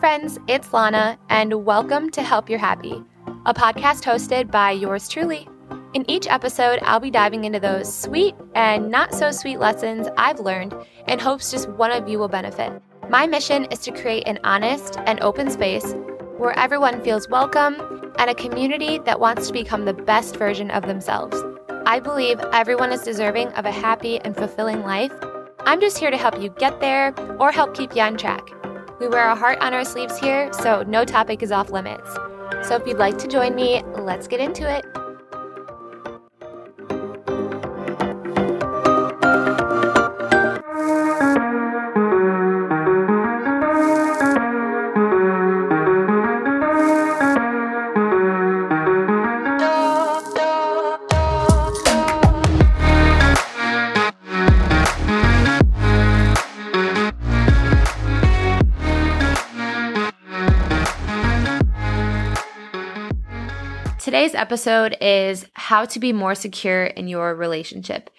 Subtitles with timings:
[0.00, 3.04] friends, it's Lana, and welcome to Help You're Happy,
[3.44, 5.46] a podcast hosted by yours truly.
[5.92, 10.40] In each episode, I'll be diving into those sweet and not so sweet lessons I've
[10.40, 10.74] learned
[11.06, 12.80] in hopes just one of you will benefit.
[13.10, 15.94] My mission is to create an honest and open space
[16.38, 17.76] where everyone feels welcome
[18.18, 21.36] and a community that wants to become the best version of themselves.
[21.84, 25.12] I believe everyone is deserving of a happy and fulfilling life.
[25.66, 28.48] I'm just here to help you get there or help keep you on track.
[29.00, 32.06] We wear a heart on our sleeves here, so no topic is off limits.
[32.68, 34.84] So if you'd like to join me, let's get into it.
[64.20, 68.10] Today's episode is how to be more secure in your relationship.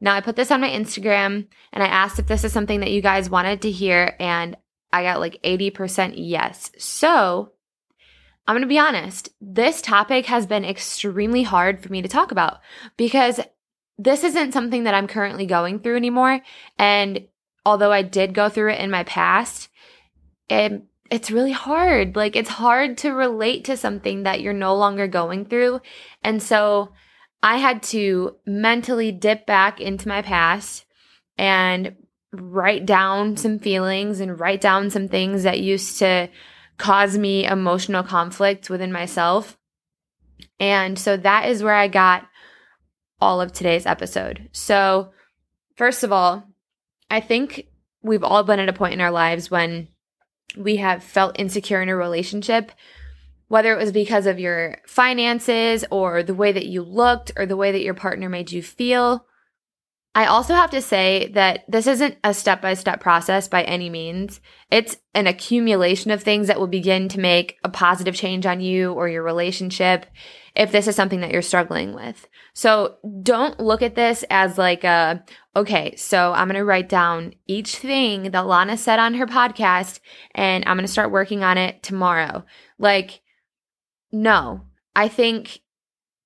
[0.00, 2.92] Now, I put this on my Instagram and I asked if this is something that
[2.92, 4.56] you guys wanted to hear, and
[4.90, 6.70] I got like 80% yes.
[6.78, 7.52] So,
[8.48, 12.32] I'm going to be honest, this topic has been extremely hard for me to talk
[12.32, 12.60] about
[12.96, 13.38] because
[13.98, 16.40] this isn't something that I'm currently going through anymore.
[16.78, 17.28] And
[17.66, 19.68] although I did go through it in my past,
[20.48, 22.16] it it's really hard.
[22.16, 25.80] Like it's hard to relate to something that you're no longer going through.
[26.22, 26.92] And so
[27.42, 30.84] I had to mentally dip back into my past
[31.36, 31.96] and
[32.32, 36.28] write down some feelings and write down some things that used to
[36.78, 39.58] cause me emotional conflict within myself.
[40.58, 42.26] And so that is where I got
[43.20, 44.48] all of today's episode.
[44.52, 45.10] So,
[45.76, 46.44] first of all,
[47.10, 47.66] I think
[48.02, 49.88] we've all been at a point in our lives when
[50.56, 52.72] we have felt insecure in a relationship,
[53.48, 57.56] whether it was because of your finances or the way that you looked or the
[57.56, 59.26] way that your partner made you feel.
[60.14, 63.88] I also have to say that this isn't a step by step process by any
[63.88, 64.40] means.
[64.70, 68.92] It's an accumulation of things that will begin to make a positive change on you
[68.92, 70.06] or your relationship
[70.54, 72.28] if this is something that you're struggling with.
[72.54, 75.24] So don't look at this as like a,
[75.54, 80.00] okay, so I'm going to write down each thing that Lana said on her podcast
[80.34, 82.44] and I'm going to start working on it tomorrow.
[82.78, 83.20] Like,
[84.12, 84.62] no,
[84.94, 85.60] I think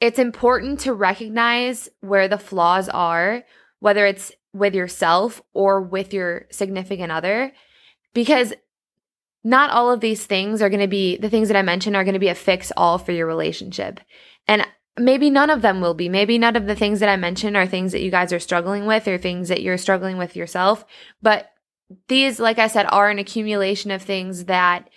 [0.00, 3.44] it's important to recognize where the flaws are,
[3.80, 7.52] whether it's with yourself or with your significant other,
[8.12, 8.54] because
[9.44, 12.04] not all of these things are going to be the things that I mentioned are
[12.04, 14.00] going to be a fix all for your relationship.
[14.48, 14.66] And
[14.98, 16.08] maybe none of them will be.
[16.08, 18.86] Maybe none of the things that I mentioned are things that you guys are struggling
[18.86, 20.84] with or things that you're struggling with yourself.
[21.20, 21.50] But
[22.08, 24.88] these, like I said, are an accumulation of things that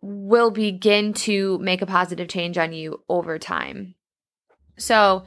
[0.00, 3.94] will begin to make a positive change on you over time.
[4.76, 5.24] So,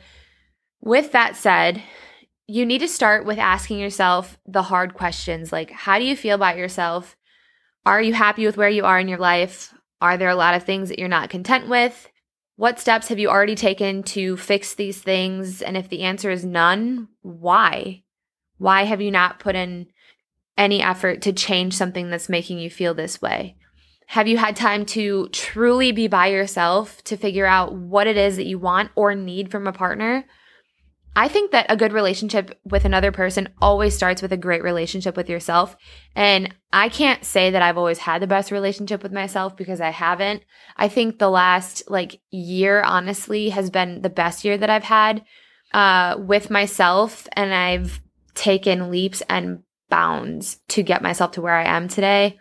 [0.82, 1.82] with that said,
[2.48, 6.36] you need to start with asking yourself the hard questions like, how do you feel
[6.36, 7.16] about yourself?
[7.88, 9.74] Are you happy with where you are in your life?
[10.02, 12.10] Are there a lot of things that you're not content with?
[12.58, 15.62] What steps have you already taken to fix these things?
[15.62, 18.04] And if the answer is none, why?
[18.58, 19.88] Why have you not put in
[20.58, 23.56] any effort to change something that's making you feel this way?
[24.08, 28.36] Have you had time to truly be by yourself to figure out what it is
[28.36, 30.26] that you want or need from a partner?
[31.18, 35.18] I think that a good relationship with another person always starts with a great relationship
[35.18, 35.76] with yourself.
[36.16, 39.90] And I can't say that I've always had the best relationship with myself because I
[39.90, 40.44] haven't.
[40.76, 45.24] I think the last like year, honestly, has been the best year that I've had
[45.74, 47.28] uh, with myself.
[47.34, 48.00] And I've
[48.36, 52.38] taken leaps and bounds to get myself to where I am today.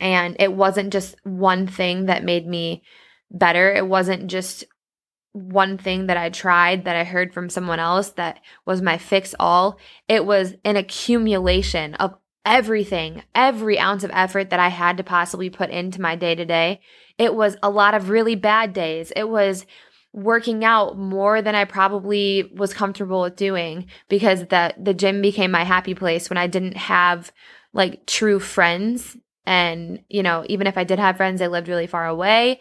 [0.00, 2.82] And it wasn't just one thing that made me
[3.30, 3.72] better.
[3.72, 4.64] It wasn't just
[5.36, 9.34] one thing that I tried that I heard from someone else that was my fix
[9.38, 9.78] all.
[10.08, 12.16] It was an accumulation of
[12.46, 16.46] everything, every ounce of effort that I had to possibly put into my day to
[16.46, 16.80] day.
[17.18, 19.12] It was a lot of really bad days.
[19.14, 19.66] It was
[20.14, 25.50] working out more than I probably was comfortable with doing because the the gym became
[25.50, 27.30] my happy place when I didn't have
[27.74, 31.86] like true friends and you know even if I did have friends they lived really
[31.86, 32.60] far away.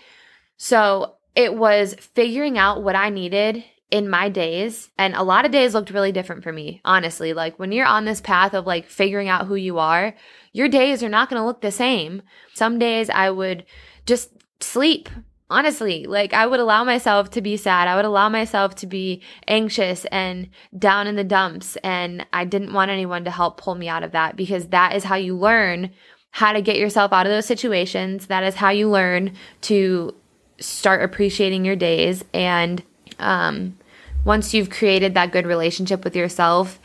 [0.57, 4.89] So it was figuring out what I needed in my days.
[4.97, 7.33] And a lot of days looked really different for me, honestly.
[7.33, 10.15] Like when you're on this path of like figuring out who you are,
[10.53, 12.21] your days are not going to look the same.
[12.53, 13.65] Some days I would
[14.05, 15.09] just sleep.
[15.47, 17.87] Honestly, like I would allow myself to be sad.
[17.87, 21.75] I would allow myself to be anxious and down in the dumps.
[21.83, 25.03] And I didn't want anyone to help pull me out of that because that is
[25.03, 25.91] how you learn
[26.31, 28.27] how to get yourself out of those situations.
[28.27, 30.15] That is how you learn to
[30.59, 32.23] start appreciating your days.
[32.33, 32.83] And
[33.19, 33.77] um,
[34.23, 36.79] once you've created that good relationship with yourself,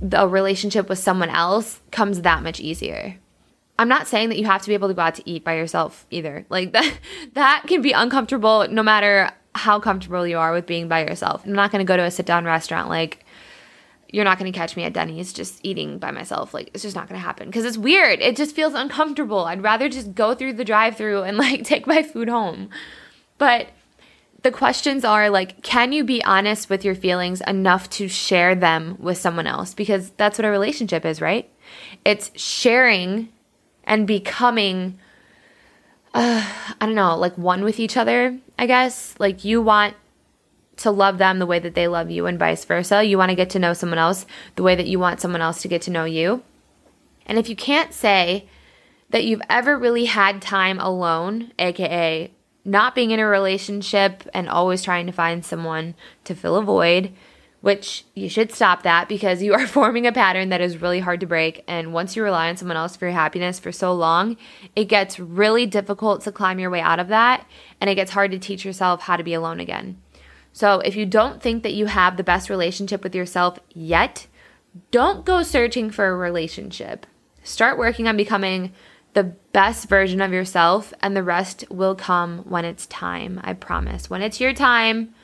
[0.00, 3.18] the relationship with someone else comes that much easier.
[3.78, 5.56] I'm not saying that you have to be able to go out to eat by
[5.56, 6.44] yourself either.
[6.48, 6.98] Like that
[7.34, 11.44] that can be uncomfortable no matter how comfortable you are with being by yourself.
[11.44, 13.21] I'm not going to go to a sit down restaurant like
[14.12, 16.52] you're not going to catch me at Denny's just eating by myself.
[16.54, 18.20] Like it's just not going to happen because it's weird.
[18.20, 19.46] It just feels uncomfortable.
[19.46, 22.68] I'd rather just go through the drive-through and like take my food home.
[23.38, 23.68] But
[24.42, 28.96] the questions are like can you be honest with your feelings enough to share them
[28.98, 31.50] with someone else because that's what a relationship is, right?
[32.04, 33.30] It's sharing
[33.84, 34.98] and becoming
[36.14, 36.46] uh,
[36.78, 39.14] I don't know, like one with each other, I guess.
[39.18, 39.96] Like you want
[40.82, 43.04] to love them the way that they love you and vice versa.
[43.04, 44.26] You want to get to know someone else
[44.56, 46.42] the way that you want someone else to get to know you.
[47.26, 48.48] And if you can't say
[49.10, 52.30] that you've ever really had time alone, aka
[52.64, 55.94] not being in a relationship and always trying to find someone
[56.24, 57.12] to fill a void,
[57.60, 61.20] which you should stop that because you are forming a pattern that is really hard
[61.20, 61.62] to break.
[61.66, 64.36] And once you rely on someone else for your happiness for so long,
[64.74, 67.46] it gets really difficult to climb your way out of that.
[67.80, 70.00] And it gets hard to teach yourself how to be alone again.
[70.52, 74.26] So if you don't think that you have the best relationship with yourself yet,
[74.90, 77.06] don't go searching for a relationship.
[77.42, 78.72] Start working on becoming
[79.14, 83.40] the best version of yourself, and the rest will come when it's time.
[83.44, 84.08] I promise.
[84.08, 85.14] When it's your time,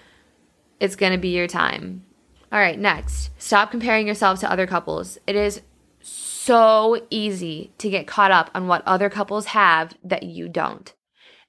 [0.79, 2.05] it's going to be your time.
[2.53, 3.31] All right, next.
[3.39, 5.19] Stop comparing yourself to other couples.
[5.27, 5.63] It is
[6.01, 10.93] so easy to get caught up on what other couples have that you don't.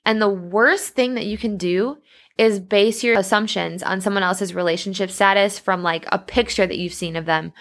[0.05, 1.97] And the worst thing that you can do
[2.39, 6.93] is base your assumptions on someone else's relationship status from like a picture that you've
[6.93, 7.51] seen of them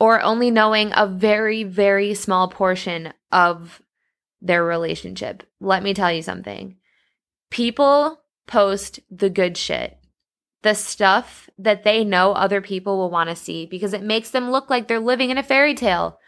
[0.00, 3.80] or only knowing a very, very small portion of
[4.42, 5.44] their relationship.
[5.60, 6.78] Let me tell you something.
[7.50, 9.96] People post the good shit,
[10.62, 14.50] the stuff that they know other people will want to see because it makes them
[14.50, 16.18] look like they're living in a fairy tale.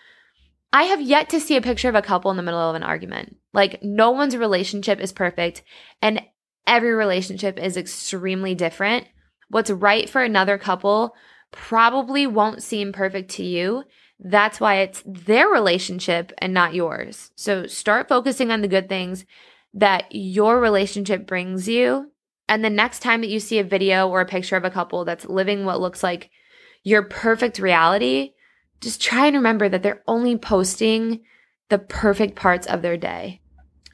[0.73, 2.85] I have yet to see a picture of a couple in the middle of an
[2.85, 3.37] argument.
[3.53, 5.65] Like, no one's relationship is perfect,
[6.01, 6.23] and
[6.71, 9.07] every relationship is extremely different.
[9.49, 11.17] What's right for another couple
[11.51, 13.83] probably won't seem perfect to you.
[14.21, 17.33] That's why it's their relationship and not yours.
[17.35, 19.27] So start focusing on the good things
[19.75, 22.13] that your relationship brings you.
[22.49, 25.05] And the next time that you see a video or a picture of a couple
[25.05, 26.31] that's living what looks like
[26.85, 28.33] your perfect reality,
[28.81, 31.21] just try and remember that they're only posting
[31.69, 33.41] the perfect parts of their day.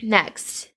[0.03, 0.69] Next,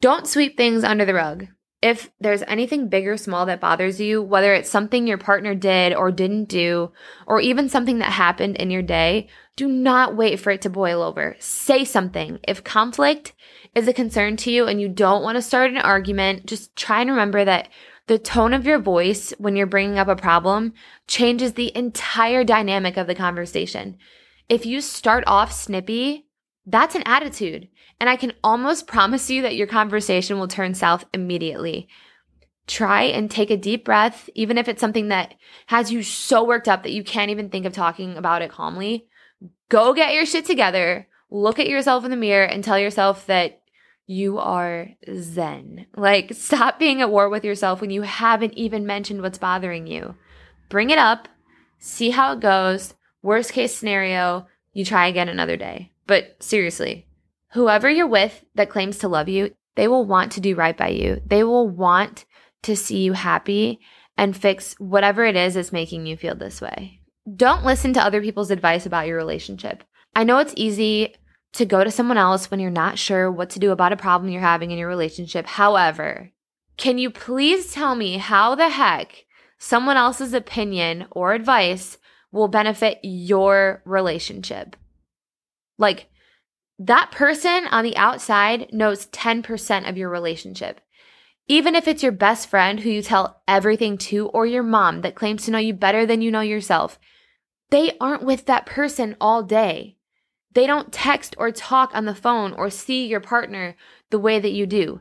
[0.00, 1.48] don't sweep things under the rug.
[1.80, 5.94] If there's anything big or small that bothers you, whether it's something your partner did
[5.94, 6.90] or didn't do,
[7.26, 11.02] or even something that happened in your day, do not wait for it to boil
[11.02, 11.36] over.
[11.38, 12.40] Say something.
[12.46, 13.32] If conflict
[13.76, 17.00] is a concern to you and you don't want to start an argument, just try
[17.00, 17.68] and remember that
[18.08, 20.72] the tone of your voice when you're bringing up a problem
[21.06, 23.98] changes the entire dynamic of the conversation.
[24.48, 26.27] If you start off snippy,
[26.68, 27.68] that's an attitude.
[27.98, 31.88] And I can almost promise you that your conversation will turn south immediately.
[32.66, 35.34] Try and take a deep breath, even if it's something that
[35.66, 39.06] has you so worked up that you can't even think of talking about it calmly.
[39.70, 41.08] Go get your shit together.
[41.30, 43.62] Look at yourself in the mirror and tell yourself that
[44.06, 45.86] you are zen.
[45.96, 50.14] Like, stop being at war with yourself when you haven't even mentioned what's bothering you.
[50.68, 51.28] Bring it up,
[51.78, 52.94] see how it goes.
[53.22, 55.92] Worst case scenario, you try again another day.
[56.08, 57.06] But seriously,
[57.52, 60.88] whoever you're with that claims to love you, they will want to do right by
[60.88, 61.20] you.
[61.24, 62.24] They will want
[62.62, 63.78] to see you happy
[64.16, 67.00] and fix whatever it is that's making you feel this way.
[67.36, 69.84] Don't listen to other people's advice about your relationship.
[70.16, 71.14] I know it's easy
[71.52, 74.32] to go to someone else when you're not sure what to do about a problem
[74.32, 75.46] you're having in your relationship.
[75.46, 76.32] However,
[76.78, 79.26] can you please tell me how the heck
[79.58, 81.98] someone else's opinion or advice
[82.32, 84.74] will benefit your relationship?
[85.78, 86.08] Like,
[86.78, 90.80] that person on the outside knows 10% of your relationship.
[91.48, 95.14] Even if it's your best friend who you tell everything to, or your mom that
[95.14, 96.98] claims to know you better than you know yourself,
[97.70, 99.96] they aren't with that person all day.
[100.52, 103.76] They don't text or talk on the phone or see your partner
[104.10, 105.00] the way that you do.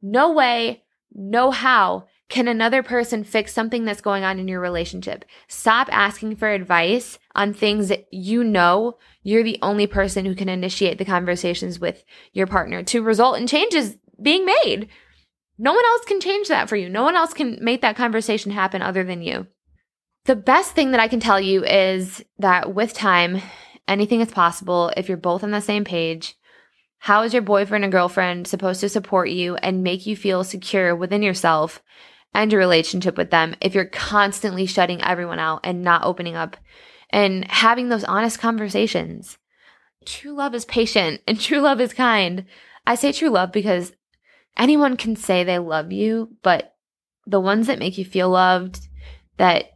[0.00, 5.24] No way, no how can another person fix something that's going on in your relationship?
[5.48, 10.48] Stop asking for advice on things that you know you're the only person who can
[10.48, 14.88] initiate the conversations with your partner to result in changes being made.
[15.58, 16.88] No one else can change that for you.
[16.88, 19.46] No one else can make that conversation happen other than you.
[20.24, 23.42] The best thing that I can tell you is that with time,
[23.86, 26.36] anything is possible if you're both on the same page.
[26.98, 30.94] How is your boyfriend or girlfriend supposed to support you and make you feel secure
[30.94, 31.82] within yourself
[32.34, 36.56] and your relationship with them if you're constantly shutting everyone out and not opening up
[37.10, 39.38] and having those honest conversations?
[40.04, 42.46] True love is patient and true love is kind.
[42.86, 43.92] I say true love because
[44.56, 46.74] anyone can say they love you, but
[47.26, 48.88] the ones that make you feel loved,
[49.36, 49.72] that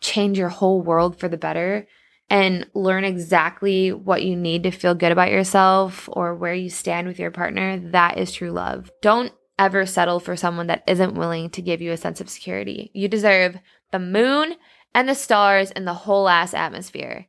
[0.00, 1.86] change your whole world for the better,
[2.28, 7.08] and learn exactly what you need to feel good about yourself or where you stand
[7.08, 8.90] with your partner, that is true love.
[9.02, 12.90] Don't ever settle for someone that isn't willing to give you a sense of security.
[12.94, 13.58] You deserve
[13.92, 14.54] the moon
[14.94, 17.26] and the stars and the whole ass atmosphere.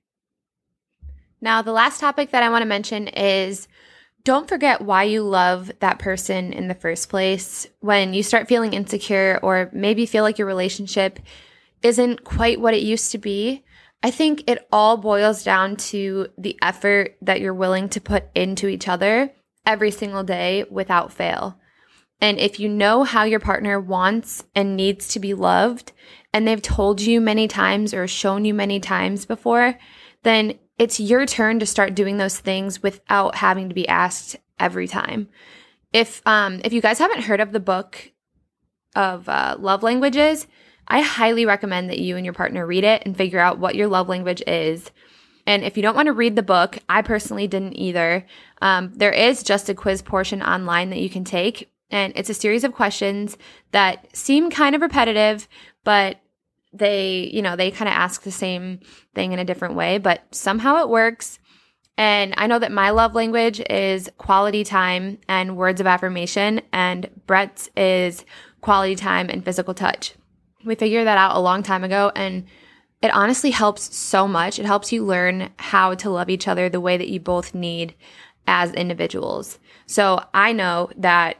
[1.41, 3.67] Now, the last topic that I want to mention is
[4.23, 7.67] don't forget why you love that person in the first place.
[7.81, 11.19] When you start feeling insecure or maybe feel like your relationship
[11.83, 13.65] isn't quite what it used to be,
[14.03, 18.67] I think it all boils down to the effort that you're willing to put into
[18.67, 19.33] each other
[19.65, 21.59] every single day without fail.
[22.21, 25.91] And if you know how your partner wants and needs to be loved,
[26.33, 29.77] and they've told you many times or shown you many times before,
[30.23, 34.87] then it's your turn to start doing those things without having to be asked every
[34.87, 35.27] time.
[35.91, 38.11] If um if you guys haven't heard of the book
[38.95, 40.47] of uh, love languages,
[40.87, 43.87] I highly recommend that you and your partner read it and figure out what your
[43.87, 44.91] love language is.
[45.47, 48.25] And if you don't want to read the book, I personally didn't either.
[48.61, 52.33] Um, there is just a quiz portion online that you can take, and it's a
[52.33, 53.37] series of questions
[53.71, 55.47] that seem kind of repetitive,
[55.83, 56.17] but
[56.73, 58.79] they, you know, they kind of ask the same
[59.13, 61.37] thing in a different way, but somehow it works.
[61.97, 67.09] And I know that my love language is quality time and words of affirmation, and
[67.27, 68.25] Brett's is
[68.61, 70.13] quality time and physical touch.
[70.63, 72.45] We figured that out a long time ago, and
[73.01, 74.59] it honestly helps so much.
[74.59, 77.95] It helps you learn how to love each other the way that you both need
[78.47, 79.59] as individuals.
[79.85, 81.37] So I know that,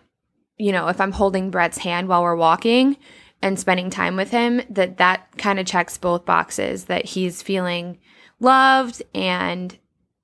[0.62, 2.98] you know, if I'm holding Brett's hand while we're walking,
[3.42, 7.98] and spending time with him that that kind of checks both boxes that he's feeling
[8.40, 9.78] loved and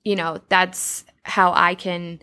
[0.04, 2.20] you know that's how I can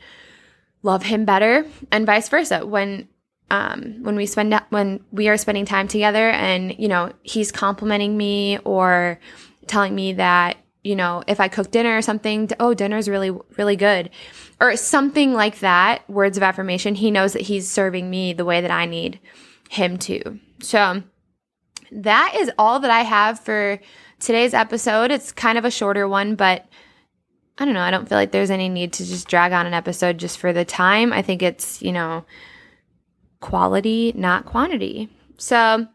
[0.82, 2.64] love him better and vice versa.
[2.64, 3.08] When
[3.50, 8.16] um, when we spend when we are spending time together and you know he's complimenting
[8.16, 9.18] me or
[9.66, 13.76] telling me that you know if i cook dinner or something oh dinner's really really
[13.76, 14.10] good
[14.60, 18.60] or something like that words of affirmation he knows that he's serving me the way
[18.60, 19.18] that i need
[19.70, 21.02] him to so
[21.94, 23.78] that is all that I have for
[24.18, 25.10] today's episode.
[25.10, 26.66] It's kind of a shorter one, but
[27.58, 27.80] I don't know.
[27.80, 30.52] I don't feel like there's any need to just drag on an episode just for
[30.52, 31.12] the time.
[31.12, 32.24] I think it's, you know,
[33.40, 35.08] quality, not quantity.
[35.38, 35.86] So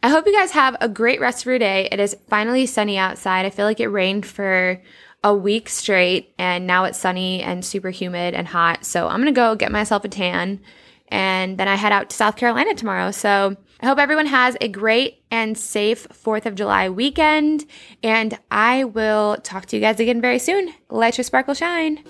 [0.00, 1.88] I hope you guys have a great rest of your day.
[1.90, 3.46] It is finally sunny outside.
[3.46, 4.80] I feel like it rained for
[5.24, 8.84] a week straight and now it's sunny and super humid and hot.
[8.84, 10.60] So I'm going to go get myself a tan
[11.08, 13.10] and then I head out to South Carolina tomorrow.
[13.10, 17.64] So I hope everyone has a great and safe 4th of July weekend,
[18.02, 20.74] and I will talk to you guys again very soon.
[20.90, 22.02] Let your sparkle shine.